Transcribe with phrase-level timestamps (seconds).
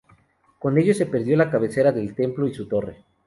[0.57, 3.05] Con ello se perdió la cabecera del templo y su torre.